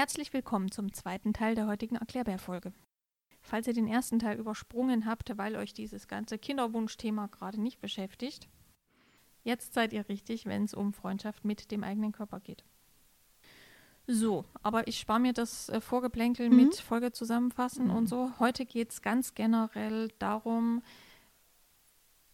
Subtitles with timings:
[0.00, 2.72] Herzlich willkommen zum zweiten Teil der heutigen Erklärbär-Folge.
[3.42, 8.48] Falls ihr den ersten Teil übersprungen habt, weil euch dieses ganze Kinderwunschthema gerade nicht beschäftigt,
[9.44, 12.64] jetzt seid ihr richtig, wenn es um Freundschaft mit dem eigenen Körper geht.
[14.06, 16.56] So, aber ich spare mir das äh, Vorgeplänkel Mhm.
[16.56, 17.94] mit Folge zusammenfassen Mhm.
[17.94, 18.32] und so.
[18.38, 20.82] Heute geht es ganz generell darum,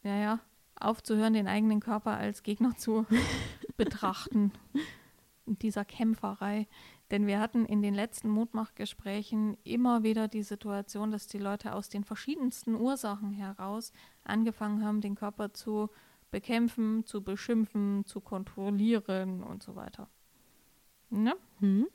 [0.05, 0.39] naja,
[0.79, 3.07] aufzuhören, den eigenen Körper als Gegner zu
[3.77, 4.53] betrachten.
[5.47, 6.69] In dieser Kämpferei.
[7.11, 11.89] Denn wir hatten in den letzten Mutmachgesprächen immer wieder die Situation, dass die Leute aus
[11.89, 13.93] den verschiedensten Ursachen heraus
[14.25, 15.89] angefangen haben, den Körper zu
[16.33, 20.09] bekämpfen, zu beschimpfen, zu kontrollieren und so weiter.
[21.11, 21.37] Ne?
[21.61, 21.87] Hm?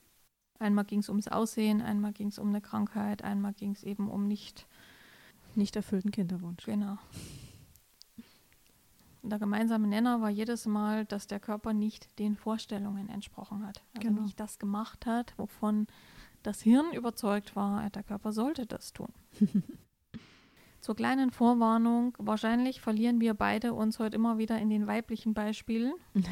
[0.59, 4.09] Einmal ging es ums Aussehen, einmal ging es um eine Krankheit, einmal ging es eben
[4.09, 4.68] um nicht,
[5.56, 6.66] Nicht erfüllten Kinderwunsch.
[6.66, 6.98] genau.
[9.23, 13.83] Der gemeinsame Nenner war jedes Mal, dass der Körper nicht den Vorstellungen entsprochen hat.
[13.95, 14.22] Also Genau.
[14.23, 15.88] nicht das gemacht hat, wovon
[16.44, 19.09] das Hirn überzeugt war, der Körper sollte das tun.
[20.81, 25.94] Zur kleinen Vorwarnung, wahrscheinlich verlieren wir beide uns heute immer wieder in den weiblichen Beispielen.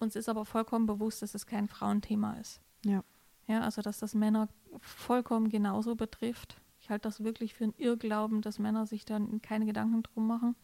[0.00, 2.60] Uns ist aber vollkommen bewusst, dass es kein Frauenthema ist.
[2.84, 3.04] Ja.
[3.46, 4.48] Ja, also dass das Männer
[4.80, 6.60] vollkommen genauso betrifft.
[6.80, 10.56] Ich halte das wirklich für einen Irrglauben, dass Männer sich dann keine Gedanken drum machen.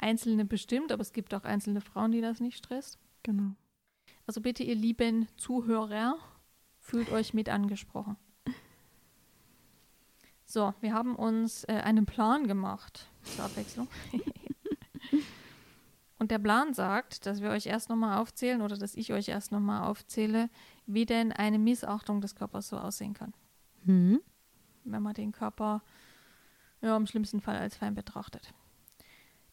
[0.00, 2.98] Einzelne bestimmt, aber es gibt auch einzelne Frauen, die das nicht stresst.
[3.22, 3.54] Genau.
[4.26, 6.16] Also bitte, ihr lieben Zuhörer,
[6.78, 8.16] fühlt euch mit angesprochen.
[10.46, 13.88] So, wir haben uns äh, einen Plan gemacht zur Abwechslung.
[16.18, 19.52] Und der Plan sagt, dass wir euch erst nochmal aufzählen oder dass ich euch erst
[19.52, 20.50] nochmal aufzähle,
[20.86, 23.32] wie denn eine Missachtung des Körpers so aussehen kann,
[23.86, 24.20] Hm?
[24.84, 25.82] wenn man den Körper
[26.82, 28.52] ja, im schlimmsten Fall als Feind betrachtet.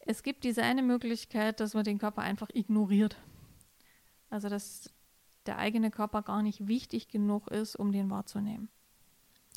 [0.08, 3.18] Es gibt diese eine Möglichkeit, dass man den Körper einfach ignoriert.
[4.30, 4.92] Also dass
[5.46, 8.70] der eigene Körper gar nicht wichtig genug ist, um den wahrzunehmen.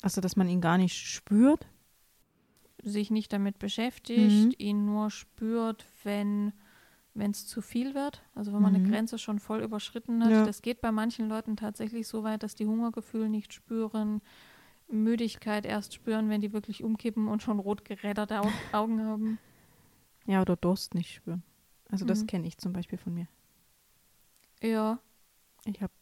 [0.01, 1.67] Also, dass man ihn gar nicht spürt.
[2.81, 4.53] Sich nicht damit beschäftigt, Mhm.
[4.57, 6.53] ihn nur spürt, wenn
[7.15, 8.23] es zu viel wird.
[8.33, 8.91] Also wenn man eine Mhm.
[8.91, 10.31] Grenze schon voll überschritten hat.
[10.31, 10.45] Ja.
[10.45, 14.21] Das geht bei manchen Leuten tatsächlich so weit, dass die Hungergefühl nicht spüren,
[14.87, 19.37] Müdigkeit erst spüren, wenn die wirklich umkippen und schon rot geräderte Au Augen haben.
[20.25, 21.43] Ja, oder Durst nicht spüren.
[21.89, 22.27] Also, das Mhm.
[22.27, 23.27] kenne ich zum Beispiel von mir.
[24.61, 24.99] Ja,
[25.65, 25.93] Ich habe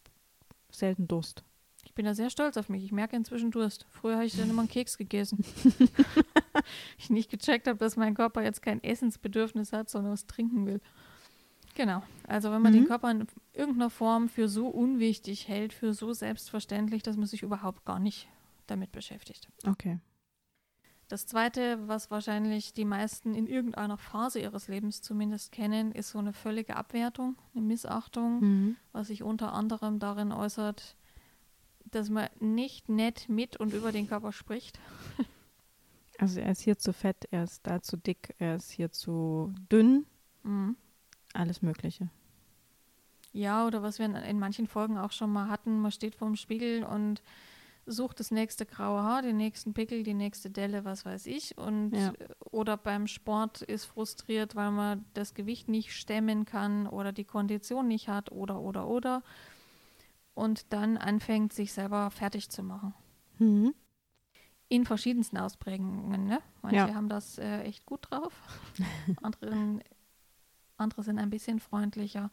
[0.71, 1.43] selten Durst.
[1.85, 2.83] ich bin da sehr stolz auf mich.
[2.83, 3.85] Ich merke inzwischen Durst.
[3.89, 5.43] Früher habe ich dann immer einen Keks gegessen.
[6.97, 10.81] ich nicht gecheckt habe, dass mein Körper jetzt kein Essensbedürfnis hat, sondern was trinken will.
[11.75, 12.03] Genau.
[12.27, 12.87] Also wenn man den Mhm.
[12.87, 17.85] Körper in irgendeiner Form für so unwichtig hält, für so selbstverständlich, dass man sich überhaupt
[17.85, 18.27] gar nicht
[18.67, 19.49] damit beschäftigt.
[19.65, 19.99] Okay.
[21.09, 26.19] Das Zweite, was wahrscheinlich die meisten in irgendeiner Phase ihres Lebens zumindest kennen, ist so
[26.19, 28.75] eine völlige Abwertung, eine Missachtung Mhm.
[28.93, 30.95] was sich unter anderem darin äußert,
[31.91, 34.79] dass man nicht nett mit und über den Körper spricht.
[36.21, 39.53] Also, er ist hier zu fett, er ist da zu dick, er ist hier zu
[39.71, 40.05] dünn.
[40.43, 40.75] Mhm.
[41.31, 42.09] Alles Mögliche.
[43.31, 46.35] Ja, oder was wir in, in manchen Folgen auch schon mal hatten, man steht vorm
[46.35, 47.21] Spiegel und
[47.91, 51.57] sucht das nächste graue Haar, den nächsten Pickel, die nächste Delle, was weiß ich.
[51.57, 52.13] Und Ja.
[52.51, 57.87] oder beim Sport ist frustriert, weil man das Gewicht nicht stemmen kann oder die Kondition
[57.87, 59.23] nicht hat oder oder oder.
[60.33, 62.93] Und dann anfängt, sich selber fertig zu machen.
[63.39, 63.73] Mhm.
[64.69, 66.39] In verschiedensten Ausprägungen, ne?
[66.61, 66.93] Manche Ja.
[66.93, 68.33] haben das äh, echt gut drauf,
[69.23, 69.81] Anderen,
[70.77, 72.29] andere sind ein bisschen freundlicher.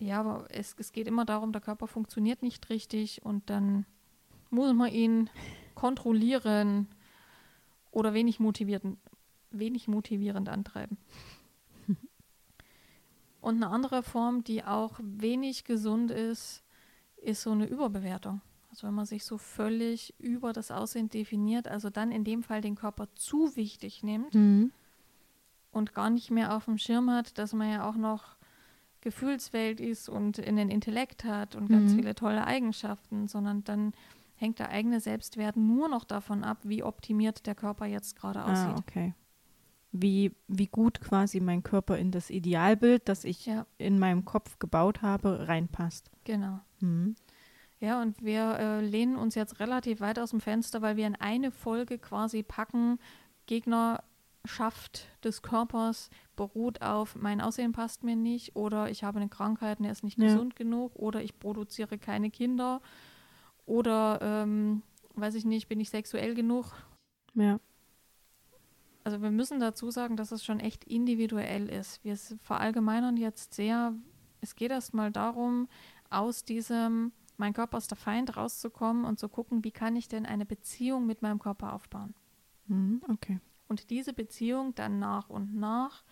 [0.00, 3.86] Ja, aber es, es geht immer darum, der Körper funktioniert nicht richtig und dann
[4.50, 5.30] muss man ihn
[5.74, 6.88] kontrollieren
[7.90, 8.98] oder wenig motivierend,
[9.50, 10.98] wenig motivierend antreiben.
[13.40, 16.62] Und eine andere Form, die auch wenig gesund ist,
[17.16, 18.40] ist so eine Überbewertung.
[18.70, 22.60] Also wenn man sich so völlig über das Aussehen definiert, also dann in dem Fall
[22.60, 24.72] den Körper zu wichtig nimmt Mhm.
[25.72, 28.36] und gar nicht mehr auf dem Schirm hat, dass man ja auch noch
[29.04, 31.96] Gefühlswelt ist und einen Intellekt hat und ganz Mhm.
[31.98, 33.92] viele tolle Eigenschaften, sondern dann
[34.36, 38.50] hängt der eigene Selbstwert nur noch davon ab, wie optimiert der Körper jetzt gerade Ah,
[38.72, 38.78] aussieht.
[38.78, 39.14] okay.
[39.92, 44.58] Wie, wie gut quasi mein Körper in das Idealbild, das ich Ja, in meinem Kopf
[44.58, 46.10] gebaut habe, reinpasst.
[46.24, 46.58] genau.
[46.80, 47.14] Mhm.
[47.78, 51.16] Ja, und wir äh, lehnen uns jetzt relativ weit aus dem Fenster, weil wir in
[51.16, 52.98] eine Folge quasi packen,
[54.44, 59.78] Gegnerschaft des Körpers beruht auf, mein Aussehen passt mir nicht oder ich habe eine Krankheit
[59.78, 60.26] und er ist nicht Ja.
[60.26, 62.80] gesund genug oder ich produziere keine Kinder
[63.64, 64.82] oder, ähm,
[65.14, 66.72] weiß ich nicht, bin ich sexuell genug.
[67.34, 67.58] Ja.
[69.02, 72.04] Also wir müssen dazu sagen, dass es schon echt individuell ist.
[72.04, 73.94] Wir verallgemeinern jetzt sehr,
[74.40, 75.68] es geht erstmal darum,
[76.10, 80.24] aus diesem mein Körper ist der Feind, rauszukommen und zu gucken, wie kann ich denn
[80.24, 82.14] eine Beziehung mit meinem Körper aufbauen.
[82.68, 83.40] Mhm, okay.
[83.68, 86.04] Und diese Beziehung dann nach und nach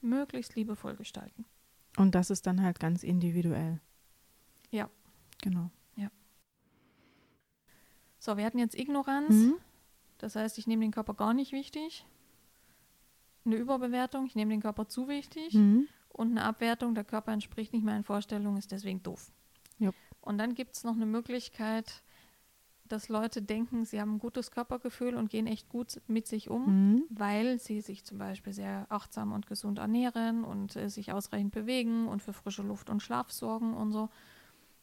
[0.00, 1.44] möglichst liebevoll gestalten.
[1.96, 3.80] Und das ist dann halt ganz individuell.
[4.70, 4.88] Ja.
[5.42, 5.70] Genau.
[8.26, 9.30] So, wir hatten jetzt Ignoranz.
[9.30, 9.54] Mhm.
[10.18, 12.04] Das heißt, ich nehme den Körper gar nicht wichtig.
[13.44, 15.54] Eine Überbewertung, ich nehme den Körper zu wichtig.
[15.54, 15.86] Mhm.
[16.08, 19.30] Und eine Abwertung, der Körper entspricht nicht meinen Vorstellungen, ist deswegen doof.
[19.78, 19.94] Jupp.
[20.20, 22.02] Und dann gibt es noch eine Möglichkeit,
[22.88, 26.66] dass Leute denken, sie haben ein gutes Körpergefühl und gehen echt gut mit sich um,
[26.66, 27.02] Mhm.
[27.10, 32.08] weil sie sich zum Beispiel sehr achtsam und gesund ernähren und äh, sich ausreichend bewegen
[32.08, 34.08] und für frische Luft und Schlaf sorgen und so.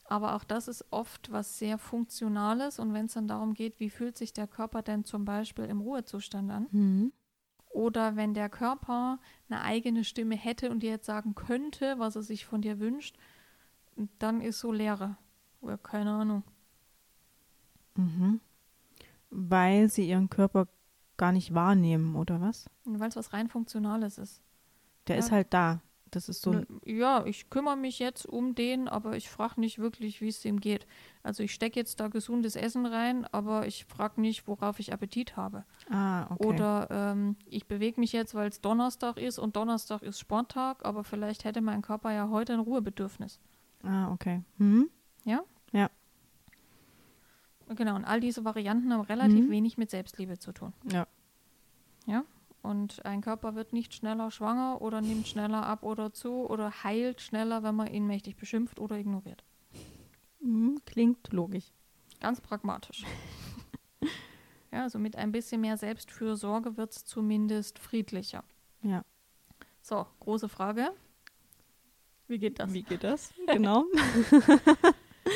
[0.05, 3.89] Aber auch das ist oft was sehr Funktionales und wenn es dann darum geht, wie
[3.89, 6.67] fühlt sich der Körper denn zum Beispiel im Ruhezustand an?
[6.71, 7.13] Mhm.
[7.69, 12.21] Oder wenn der Körper eine eigene Stimme hätte und dir jetzt sagen könnte, was er
[12.21, 13.17] sich von dir wünscht,
[14.19, 15.17] dann ist so Leere.
[15.61, 16.43] Oder keine Ahnung.
[17.95, 18.39] Mhm.
[19.29, 20.67] Weil sie ihren Körper
[21.17, 22.69] gar nicht wahrnehmen, oder was?
[22.85, 24.41] Weil es was rein Funktionales ist.
[25.07, 25.19] Der Ja.
[25.19, 25.81] ist halt da.
[26.11, 30.21] Das ist so Ja, ich kümmere mich jetzt um den, aber ich frage nicht wirklich,
[30.21, 30.85] wie es ihm geht.
[31.23, 35.35] Also ich stecke jetzt da gesundes Essen rein, aber ich frage nicht, worauf ich Appetit
[35.35, 35.65] habe.
[35.89, 36.45] Ah, okay.
[36.45, 41.03] Oder ähm, ich bewege mich jetzt, weil es Donnerstag ist und Donnerstag ist Sporttag, aber
[41.03, 43.39] vielleicht hätte mein Körper ja heute ein Ruhebedürfnis.
[43.83, 44.43] ah, okay.
[44.57, 44.89] Mhm.
[47.69, 49.51] Genau, und all diese Varianten haben relativ Mhm.
[49.51, 50.73] wenig mit Selbstliebe zu tun.
[50.91, 51.07] Ja.
[52.05, 52.23] Ja.
[52.61, 57.19] Und ein Körper wird nicht schneller schwanger oder nimmt schneller ab oder zu oder heilt
[57.21, 59.43] schneller, wenn man ihn mächtig beschimpft oder ignoriert.
[60.39, 60.79] Mhm.
[60.85, 61.71] Klingt logisch.
[62.19, 63.03] Ganz pragmatisch.
[64.71, 68.43] ja, also mit ein bisschen mehr Selbstfürsorge wird es zumindest friedlicher.
[68.81, 69.03] Ja.
[69.81, 70.91] So, große Frage.
[72.27, 72.71] Wie geht das?
[72.73, 73.33] Wie geht das?
[73.47, 73.85] genau.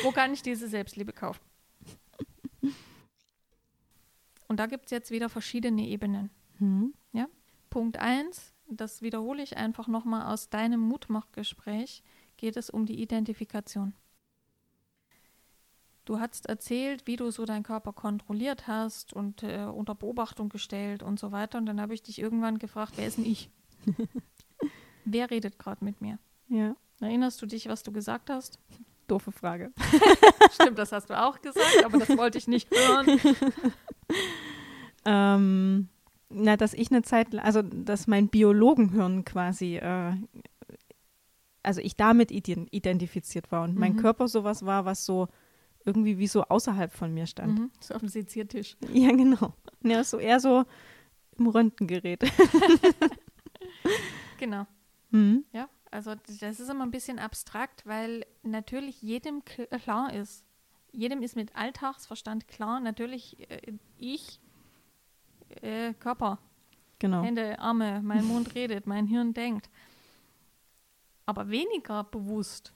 [0.02, 1.40] Wo kann ich diese Selbstliebe kaufen?
[4.48, 6.30] Und da gibt es jetzt wieder verschiedene Ebenen.
[6.58, 6.94] Mhm.
[7.70, 12.02] Punkt 1, das wiederhole ich einfach nochmal aus deinem Mutmachgespräch,
[12.36, 13.94] geht es um die Identifikation.
[16.04, 21.02] Du hast erzählt, wie du so deinen Körper kontrolliert hast und äh, unter Beobachtung gestellt
[21.02, 21.58] und so weiter.
[21.58, 23.50] Und dann habe ich dich irgendwann gefragt, wer ist denn ich?
[25.04, 26.18] wer redet gerade mit mir?
[26.48, 26.74] Ja.
[27.00, 28.58] Erinnerst du dich, was du gesagt hast?
[29.08, 29.72] Doofe Frage.
[30.52, 33.20] Stimmt, das hast du auch gesagt, aber das wollte ich nicht hören.
[35.04, 35.88] Ähm,
[36.28, 40.12] na, dass ich eine Zeit, also dass mein Biologenhirn quasi, äh,
[41.62, 43.98] also ich damit ident identifiziert war und mein Mhm.
[43.98, 45.28] Körper sowas war, was so
[45.86, 47.58] irgendwie wie so außerhalb von mir stand.
[47.58, 48.76] Mhm, so auf dem Seziertisch.
[48.92, 49.54] Ja, genau.
[49.82, 50.64] Ja, so eher so
[51.38, 52.24] im Röntgengerät.
[54.38, 54.66] Genau.
[55.10, 55.44] Mhm.
[55.52, 60.44] Ja, also das ist immer ein bisschen abstrakt, weil natürlich jedem kl- klar ist,
[60.92, 64.40] jedem ist mit Alltagsverstand klar, natürlich äh, ich,
[65.62, 66.38] äh, Körper,
[67.00, 67.22] Genau.
[67.22, 69.70] Hände, Arme, mein Mund redet, mein Hirn denkt.
[71.26, 72.72] Aber weniger bewusst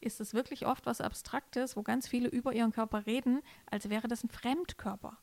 [0.00, 3.40] ist es wirklich oft was Abstraktes, wo ganz viele über ihren Körper reden,
[3.70, 5.16] als wäre das ein Fremdkörper.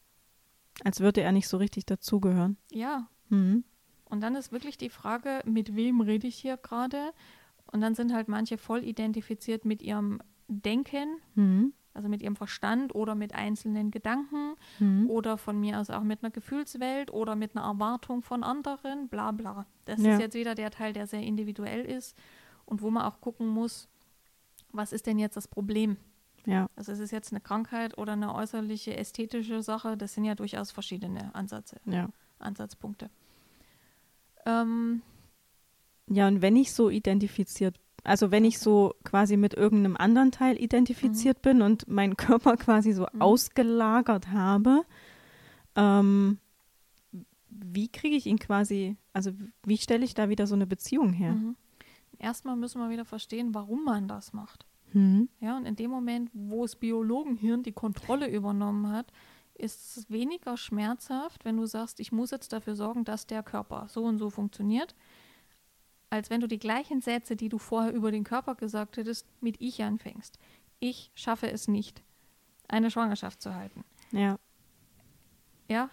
[0.83, 2.57] Als würde er nicht so richtig dazugehören.
[2.71, 3.63] Ja, Mhm.
[4.11, 7.13] Und dann ist wirklich die Frage, mit wem rede ich hier gerade?
[7.71, 11.71] Und dann sind halt manche voll identifiziert mit ihrem Denken, Mhm.
[11.93, 15.09] also mit ihrem Verstand oder mit einzelnen Gedanken Mhm.
[15.09, 19.31] oder von mir aus auch mit einer Gefühlswelt oder mit einer Erwartung von anderen, bla
[19.31, 19.65] bla.
[19.85, 20.13] Das Ja.
[20.15, 22.17] ist jetzt wieder der Teil, der sehr individuell ist
[22.65, 23.87] und wo man auch gucken muss,
[24.73, 25.95] was ist denn jetzt das Problem?
[26.45, 26.67] Ja.
[26.75, 29.95] Also ist es jetzt eine Krankheit oder eine äußerliche ästhetische Sache?
[29.95, 32.09] Das sind ja durchaus verschiedene Ansätze, Ja.
[32.39, 33.09] Ansatzpunkte.
[34.45, 35.01] Ähm,
[36.07, 40.61] Ja, und wenn ich so identifiziert, also wenn ich so quasi mit irgendeinem anderen Teil
[40.61, 43.21] identifiziert bin und meinen Körper quasi so Mhm.
[43.21, 44.83] ausgelagert habe,
[45.75, 46.37] ähm,
[47.49, 49.31] wie kriege ich ihn quasi, also
[49.65, 51.33] wie stelle ich da wieder so eine Beziehung her?
[51.33, 51.55] Mhm.
[52.17, 54.65] Erstmal müssen wir wieder verstehen, warum man das macht.
[54.93, 55.29] Mhm.
[55.39, 59.11] Ja, und in dem Moment, wo das Biologenhirn die Kontrolle übernommen hat,
[59.61, 63.87] ist es weniger schmerzhaft, wenn du sagst, ich muss jetzt dafür sorgen, dass der Körper
[63.89, 64.95] so und so funktioniert,
[66.09, 69.61] als wenn du die gleichen Sätze, die du vorher über den Körper gesagt hättest, mit
[69.61, 70.37] ich anfängst.
[70.79, 72.03] Ich schaffe es nicht,
[72.67, 73.83] eine Schwangerschaft zu halten.
[74.11, 74.37] Ja,
[75.69, 75.89] Ja,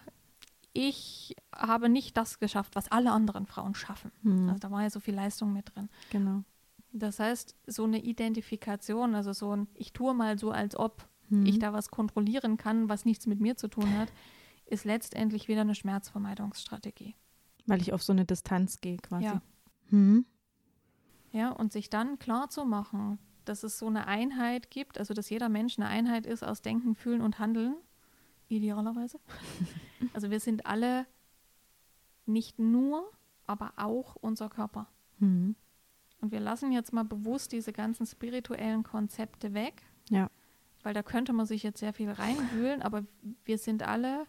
[0.73, 4.11] ich habe nicht das geschafft, was alle anderen Frauen schaffen.
[4.23, 4.49] Mhm.
[4.49, 5.89] Also da war ja so viel Leistung mit drin.
[6.09, 6.43] genau.
[6.91, 11.45] Das heißt, so eine Identifikation, also so ein, ich tue mal so, als ob Mhm.
[11.45, 14.11] ich da was kontrollieren kann, was nichts mit mir zu tun hat,
[14.65, 17.15] ist letztendlich wieder eine Schmerzvermeidungsstrategie.
[17.65, 19.25] Weil ich auf so eine Distanz gehe quasi.
[19.25, 19.41] Ja.
[19.89, 20.25] Mhm.
[21.31, 25.29] Ja, und sich dann klar zu machen, dass es so eine Einheit gibt, also dass
[25.29, 27.75] jeder Mensch eine Einheit ist aus Denken, Fühlen und Handeln,
[28.47, 29.19] idealerweise.
[30.13, 31.05] also wir sind alle
[32.25, 33.09] nicht nur,
[33.45, 34.87] aber auch unser Körper.
[35.19, 35.55] Mhm.
[36.21, 39.83] Und wir lassen jetzt mal bewusst diese ganzen spirituellen Konzepte weg.
[40.83, 43.03] Weil da könnte man sich jetzt sehr viel reinwühlen, aber
[43.45, 44.25] wir sind alle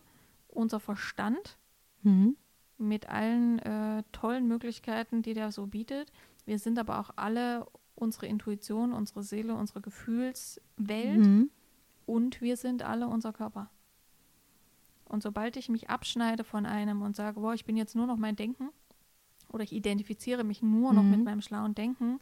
[0.48, 1.58] unser Verstand
[2.02, 2.36] Mhm.
[2.78, 6.10] mit allen äh, tollen Möglichkeiten, die der so bietet.
[6.46, 11.50] Wir sind aber auch alle unsere Intuition, unsere Seele, unsere Gefühlswelt Mhm.
[12.06, 13.70] und wir sind alle unser Körper.
[15.04, 18.16] Und sobald ich mich abschneide von einem und sage, boah, ich bin jetzt nur noch
[18.16, 18.70] mein Denken
[19.52, 21.10] oder ich identifiziere mich nur noch Mhm.
[21.10, 22.18] mit meinem schlauen Denken,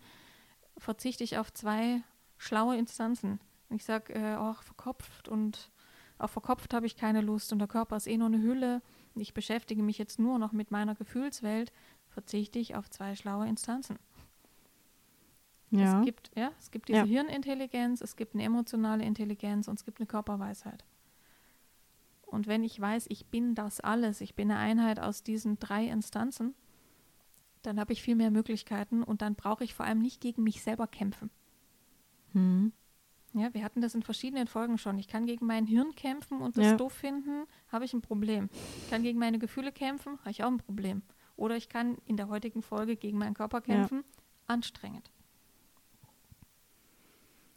[0.77, 2.03] verzichte ich auf zwei
[2.39, 3.39] schlaue Instanzen.
[3.71, 5.71] Ich sage, äh, ach, verkopft und
[6.19, 8.83] auf verkopft habe ich keine Lust und der Körper ist eh nur eine Hülle.
[9.15, 11.73] und Ich beschäftige mich jetzt nur noch mit meiner Gefühlswelt,
[12.09, 13.99] verzichte ich auf zwei schlaue Instanzen.
[15.71, 15.99] Ja.
[16.01, 17.05] Es gibt, ja, es gibt diese Ja.
[17.05, 20.85] Hirnintelligenz, es gibt eine emotionale Intelligenz und es gibt eine Körperweisheit.
[22.23, 25.87] Und wenn ich weiß, ich bin das alles, ich bin eine Einheit aus diesen drei
[25.87, 26.55] Instanzen,
[27.63, 30.63] dann habe ich viel mehr Möglichkeiten und dann brauche ich vor allem nicht gegen mich
[30.63, 31.31] selber kämpfen.
[32.33, 32.73] Mhm.
[33.35, 34.99] Ja, wir hatten das in verschiedenen Folgen schon.
[34.99, 36.77] Ich kann gegen mein Hirn kämpfen und das Ja.
[36.77, 38.49] doof finden, habe ich ein Problem.
[38.85, 41.03] Ich kann gegen meine Gefühle kämpfen, habe ich auch ein Problem.
[41.37, 43.63] Oder ich kann in der heutigen Folge gegen meinen Körper Ja.
[43.65, 44.03] kämpfen,
[44.47, 45.11] anstrengend.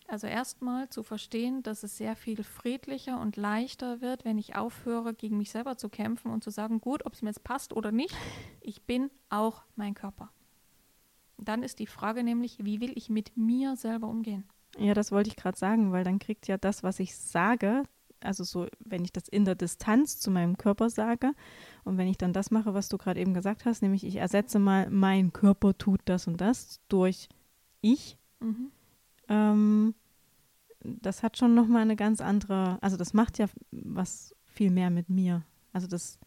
[0.08, 5.14] Also erstmal zu verstehen, dass es sehr viel friedlicher und leichter wird, wenn ich aufhöre,
[5.14, 7.94] gegen mich selber zu kämpfen und zu sagen, gut, ob es mir jetzt passt oder
[7.94, 8.14] nicht,
[8.60, 10.30] ich bin auch mein Körper.
[11.38, 14.44] Dann ist die Frage nämlich, wie will ich mit mir selber umgehen?
[14.78, 17.84] Ja, das wollte ich gerade sagen, weil dann kriegt ja das, was ich sage,
[18.22, 21.34] also so, wenn ich das in der Distanz zu meinem Körper sage
[21.84, 24.60] und wenn ich dann das mache, was du gerade eben gesagt hast, nämlich ich ersetze
[24.60, 27.30] mal, mein Körper tut das und das durch
[27.82, 28.72] ich, Mhm.
[29.28, 29.94] ähm,
[30.84, 35.10] das hat schon nochmal eine ganz andere, also das macht ja was viel mehr mit
[35.10, 35.44] mir.
[35.74, 36.18] Also das,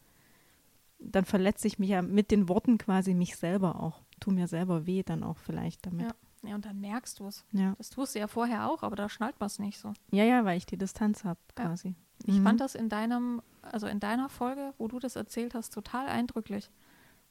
[0.98, 4.86] dann verletze ich mich ja mit den Worten quasi mich selber auch, tu mir selber
[4.86, 6.06] weh dann auch vielleicht damit.
[6.06, 6.14] Ja.
[6.46, 7.44] Ja, und dann merkst du es.
[7.52, 9.92] Ja, Das tust du ja vorher auch, aber da schnallt man es nicht so.
[10.10, 11.64] ja, ja weil ich die Distanz habe Ja.
[11.66, 11.94] quasi.
[12.26, 12.42] Ich Mhm.
[12.44, 16.70] fand das in deinem, also in deiner Folge, wo du das erzählt hast, total eindrücklich.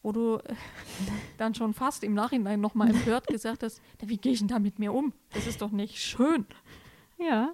[0.02, 0.40] Wo du
[1.38, 4.60] dann schon fast im Nachhinein nochmal empört gesagt hast, "Na, wie gehe ich denn da
[4.60, 5.14] mit mir um?
[5.34, 6.46] Das ist doch nicht schön.
[7.18, 7.54] Ja.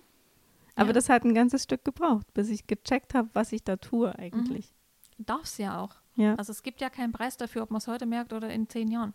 [0.75, 0.94] Aber Ja.
[0.94, 4.74] das hat ein ganzes Stück gebraucht, bis ich gecheckt habe, was ich da tue eigentlich.
[5.18, 5.96] Darf's ja auch.
[6.16, 6.36] Ja.
[6.36, 8.89] Also es gibt ja keinen Preis dafür, ob man es heute merkt oder in zehn
[8.89, 9.13] Jahren.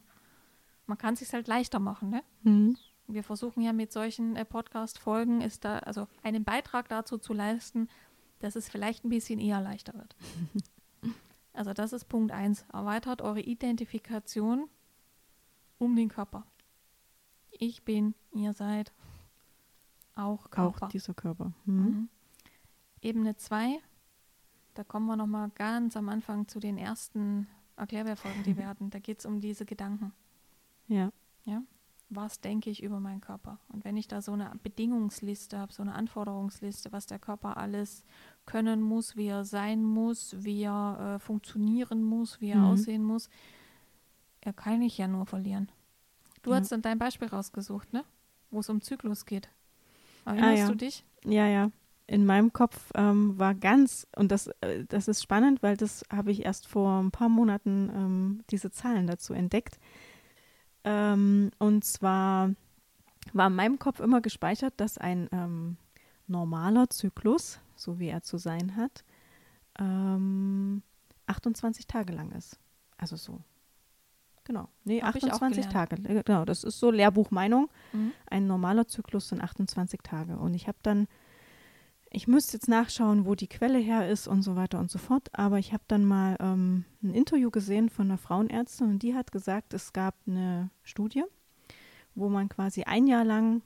[0.87, 2.23] Man kann es sich halt leichter machen, ne?
[2.43, 2.77] Mhm.
[3.07, 7.89] Wir versuchen ja mit solchen äh, Podcast-Folgen ist da, also einen Beitrag dazu zu leisten,
[8.39, 10.17] dass es vielleicht ein bisschen eher leichter wird.
[11.53, 12.65] also das ist Punkt 1.
[12.73, 14.69] Erweitert eure Identifikation
[15.79, 16.47] um den Körper.
[17.51, 18.93] Ich bin, ihr seid
[20.15, 20.87] auch Körper.
[20.87, 21.53] Auch dieser Körper.
[21.67, 21.75] Mhm.
[21.75, 22.09] Mhm.
[23.03, 23.81] Ebene 2,
[24.75, 28.89] da kommen wir nochmal ganz am Anfang zu den ersten Erklärbärfolgen, die wir hatten.
[28.89, 30.13] Da geht es um diese Gedanken
[30.89, 31.11] Ja.
[32.11, 33.59] was denke ich über meinen Körper?
[33.73, 38.05] Und wenn ich da so eine Bedingungsliste habe, so eine Anforderungsliste, was der Körper alles
[38.47, 42.65] können muss, wie er sein muss, wie er äh, funktionieren muss, wie er Mhm.
[42.67, 43.29] aussehen muss,
[44.43, 45.73] er kann ich ja nur verlieren.
[46.43, 46.59] Du Ja.
[46.59, 48.05] hast dann dein Beispiel rausgesucht, ne?
[48.51, 49.49] Wo es um Zyklus geht.
[50.25, 50.69] Erinnerst ja.
[50.69, 51.05] du dich?
[51.25, 51.71] Ja, ja.
[52.07, 56.31] In meinem Kopf ähm, war ganz, und das, äh, das ist spannend, weil das habe
[56.31, 59.81] ich erst vor ein paar Monaten ähm, diese Zahlen dazu entdeckt.
[60.85, 62.51] Ähm, und zwar
[63.33, 65.77] war in meinem Kopf immer gespeichert, dass ein ähm,
[66.27, 69.05] normaler Zyklus, so wie er zu sein hat,
[69.79, 70.83] ähm,
[71.27, 72.59] 28 Tage lang ist.
[72.99, 73.41] Also so.
[74.45, 74.69] Genau.
[74.85, 75.91] Nee, Hab ich auch 28 gelernt.
[75.91, 76.03] Tage.
[76.19, 78.13] Äh, Genau, das ist so Lehrbuchmeinung Mhm.
[78.27, 80.37] ein normaler Zyklus sind 28 Tage.
[80.37, 81.09] Und ich habe dann,
[82.15, 85.29] ich müsste jetzt nachschauen, wo die Quelle her ist und so weiter und so fort,
[85.33, 89.33] aber ich habe dann mal ähm, ein Interview gesehen von einer Frauenärztin und die hat
[89.33, 91.25] gesagt, es gab eine Studie,
[92.15, 93.63] wo man quasi ein Jahr lang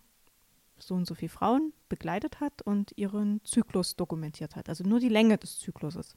[0.79, 5.11] so und so viele Frauen begleitet hat und ihren Zyklus dokumentiert hat, also nur die
[5.11, 6.17] Länge des Zykluses.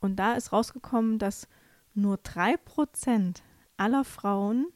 [0.00, 1.46] Und da ist rausgekommen, dass
[1.94, 3.42] nur drei Prozent
[3.76, 4.68] aller Frauen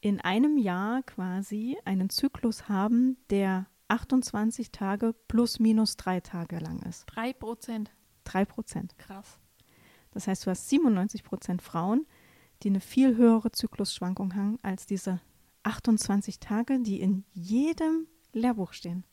[0.00, 6.80] in einem Jahr quasi einen Zyklus haben, der 28 Tage plus minus drei Tage lang
[6.82, 7.04] ist.
[7.06, 7.92] Drei Prozent.
[8.24, 8.98] Drei Prozent.
[8.98, 9.38] Krass.
[10.10, 12.06] Das heißt, du hast 97 Prozent Frauen,
[12.62, 15.20] die eine viel höhere Zyklusschwankung haben als diese
[15.62, 19.04] 28 Tage, die in jedem Lehrbuch stehen.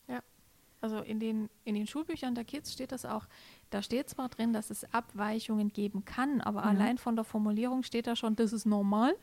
[0.84, 3.28] Also in den, in den Schulbüchern der Kids steht das auch.
[3.70, 6.70] Da steht zwar drin, dass es Abweichungen geben kann, aber Ja.
[6.70, 9.14] allein von der Formulierung steht da schon, das ist normal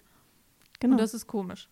[0.78, 0.92] Genau.
[0.94, 1.68] und das ist komisch.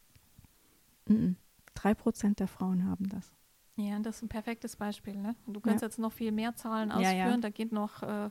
[1.07, 1.37] Mhm.
[1.75, 3.33] Drei Prozent der Frauen haben das.
[3.79, 5.17] Ja, das ist ein perfektes Beispiel.
[5.17, 5.37] Ne?
[5.47, 5.89] Du kannst Ja.
[5.89, 7.17] jetzt noch viel mehr Zahlen Ja, ausführen.
[7.19, 7.37] ja.
[7.37, 8.31] Da geht noch, äh,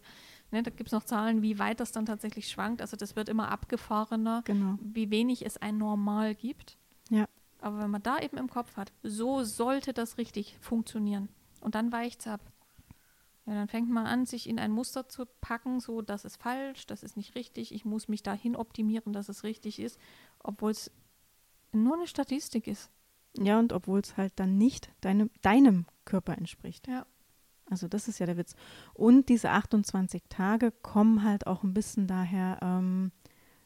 [0.52, 2.82] ne, da gibt es noch Zahlen, wie weit das dann tatsächlich schwankt.
[2.82, 4.78] Also das wird immer abgefahrener, Genau.
[4.82, 6.78] wie wenig es ein Normal gibt.
[7.10, 7.28] Ja.
[7.60, 11.30] Aber wenn man da eben im Kopf hat, so sollte das richtig funktionieren.
[11.62, 12.42] Und dann weicht es ab.
[13.46, 16.88] Ja, dann fängt man an, sich in ein Muster zu packen, so das ist falsch,
[16.88, 20.00] das ist nicht richtig, ich muss mich dahin optimieren, dass es richtig ist,
[20.40, 20.90] obwohl es
[21.72, 22.90] nur eine Statistik ist.
[23.40, 26.88] Ja, und obwohl es halt dann nicht deinem, deinem Körper entspricht.
[26.88, 27.06] Ja.
[27.70, 28.56] Also das ist ja der Witz.
[28.94, 33.12] Und diese 28 Tage kommen halt auch ein bisschen daher, ähm,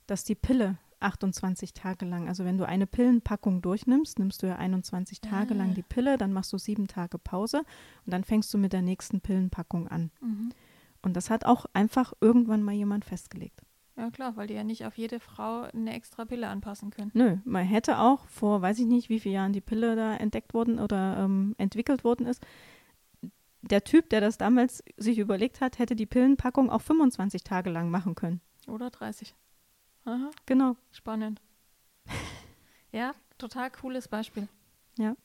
[0.07, 4.55] dass die Pille 28 Tage lang, also wenn du eine Pillenpackung durchnimmst, nimmst du ja
[4.57, 5.73] 21 Tage lang Ah.
[5.73, 7.59] die Pille, dann machst du sieben Tage Pause
[8.05, 10.11] und dann fängst du mit der nächsten Pillenpackung an.
[10.21, 10.49] Mhm.
[11.01, 13.61] Und das hat auch einfach irgendwann mal jemand festgelegt.
[13.99, 17.11] Ja klar, weil die ja nicht auf jede Frau eine extra Pille anpassen können.
[17.13, 20.53] Nö, man hätte auch vor, weiß ich nicht, wie vielen Jahren die Pille da entdeckt
[20.53, 22.41] worden oder ähm, entwickelt worden ist.
[23.61, 27.89] Der Typ, der das damals sich überlegt hat, hätte die Pillenpackung auch 25 Tage lang
[27.89, 28.39] machen können.
[28.67, 29.35] Oder 30.
[30.05, 30.77] Aha, Genau.
[30.93, 31.41] spannend.
[32.93, 34.47] ja, total cooles Beispiel.
[34.97, 35.17] Ja.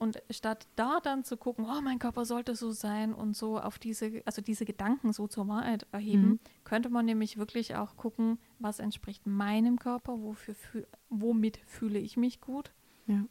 [0.00, 3.78] Und statt da dann zu gucken, oh, mein Körper sollte so sein und so auf
[3.78, 6.38] diese, also diese Gedanken so zur Wahrheit erheben, Mhm.
[6.64, 12.16] könnte man nämlich wirklich auch gucken, was entspricht meinem Körper, wofür, fü- womit fühle ich
[12.16, 12.72] mich gut.
[13.06, 13.24] Ja.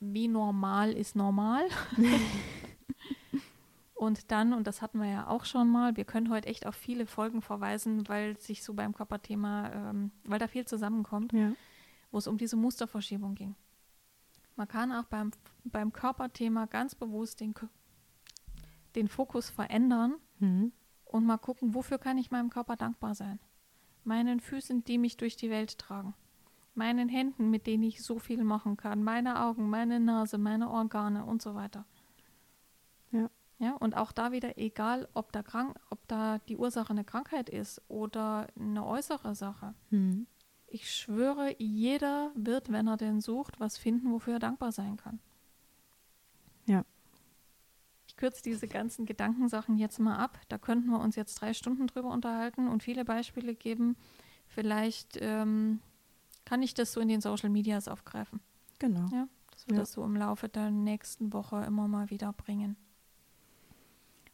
[0.00, 1.68] Wie normal ist normal?
[3.94, 6.74] und dann, und das hatten wir ja auch schon mal, wir können heute echt auf
[6.74, 11.52] viele Folgen verweisen, weil sich so beim Körperthema, ähm, weil da viel zusammenkommt, Ja.
[12.10, 13.54] wo es um diese Musterverschiebung ging.
[14.56, 15.30] Man kann auch beim,
[15.64, 17.54] beim Körperthema ganz bewusst den,
[18.94, 20.72] den Fokus verändern Mhm.
[21.06, 23.38] und mal gucken, wofür kann ich meinem Körper dankbar sein?
[24.04, 26.14] Meinen Füßen, die mich durch die Welt tragen.
[26.74, 29.02] Meinen Händen, mit denen ich so viel machen kann.
[29.02, 31.86] Meine Augen, meine Nase, meine Organe und so weiter.
[33.12, 33.30] Ja.
[33.58, 37.48] Ja, und auch da wieder, egal ob da, krank, ob da die Ursache eine Krankheit
[37.48, 39.72] ist oder eine äußere Sache.
[39.88, 40.26] Mhm.
[40.68, 45.20] Ich schwöre, jeder wird, wenn er denn sucht, was finden, wofür er dankbar sein kann.
[46.66, 46.84] Ja.
[48.08, 50.40] Ich kürze diese ganzen Gedankensachen jetzt mal ab.
[50.48, 53.96] Da könnten wir uns jetzt drei Stunden drüber unterhalten und viele Beispiele geben.
[54.48, 55.80] Vielleicht ähm,
[56.44, 58.40] kann ich das so in den Social Medias aufgreifen.
[58.78, 59.06] Genau.
[59.12, 59.80] Ja, dass wir Ja.
[59.80, 62.76] das so im Laufe der nächsten Woche immer mal wieder bringen.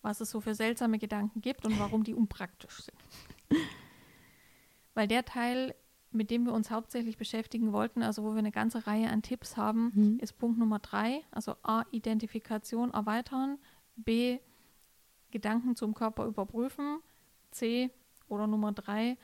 [0.01, 2.99] Was es so für seltsame Gedanken gibt und warum die unpraktisch sind.
[4.95, 5.75] Weil der Teil,
[6.13, 9.57] mit dem wir uns hauptsächlich beschäftigen wollten, also wo wir eine ganze Reihe an Tipps
[9.57, 10.19] haben, Mhm.
[10.21, 11.23] ist Punkt Nummer drei.
[11.31, 13.59] Also A, Identifikation erweitern.
[13.97, 14.39] B,
[15.31, 16.99] Gedanken zum Körper überprüfen.
[17.51, 17.91] C,
[18.29, 19.19] oder Nummer drei,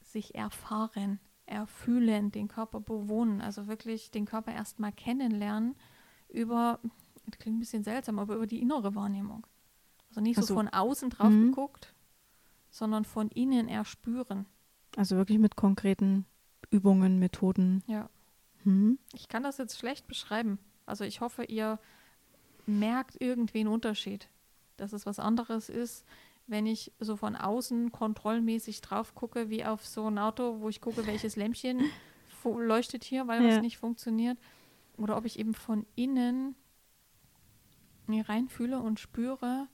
[0.00, 3.40] sich erfahren, erfühlen, den Körper bewohnen.
[3.40, 5.74] Also wirklich den Körper erstmal kennenlernen
[6.28, 6.78] über,
[7.26, 9.46] das klingt ein bisschen seltsam, aber über die innere Wahrnehmung.
[10.08, 11.46] Also nicht Also- so von außen drauf Mhm.
[11.50, 11.92] geguckt,
[12.70, 14.46] sondern von innen erspüren.
[14.96, 16.24] Also wirklich mit konkreten
[16.70, 17.84] Übungen, Methoden.
[17.86, 18.08] Ja.
[18.64, 18.98] Mhm.
[19.12, 20.58] Ich kann das jetzt schlecht beschreiben.
[20.86, 21.78] Also ich hoffe, ihr
[22.66, 24.28] merkt irgendwie einen Unterschied.
[24.76, 26.04] Dass es was anderes ist,
[26.46, 30.80] wenn ich so von außen kontrollmäßig drauf gucke, wie auf so ein Auto, wo ich
[30.80, 31.80] gucke, welches Lämpchen
[32.44, 33.48] leuchtet hier, weil Ja.
[33.56, 34.38] was nicht funktioniert.
[34.96, 36.54] Oder ob ich eben von innen
[38.06, 39.68] mir reinfühle und spüre,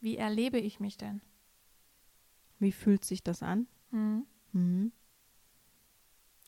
[0.00, 1.20] wie erlebe ich mich denn?
[2.58, 3.66] Wie fühlt sich das an?
[3.90, 4.26] Hm.
[4.56, 4.92] Mhm.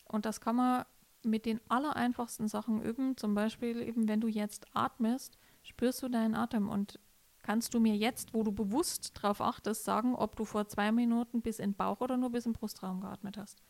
[0.04, 0.84] Und das kann man
[1.22, 3.16] mit den allereinfachsten Sachen üben.
[3.16, 6.98] Zum Beispiel eben, wenn du jetzt atmest, spürst du deinen Atem und
[7.42, 11.42] kannst du mir jetzt, wo du bewusst drauf achtest, sagen, ob du vor zwei Minuten
[11.42, 13.62] bis in den Bauch oder nur bis im Brustraum geatmet hast.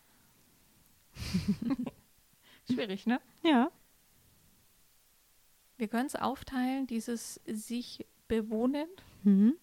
[2.70, 3.20] Schwierig, ne?
[3.42, 3.70] Ja.
[5.76, 8.88] Wir können es aufteilen, dieses sich bewohnen
[9.24, 9.56] Mhm.